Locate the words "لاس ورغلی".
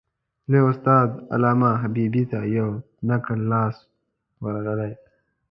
3.51-4.93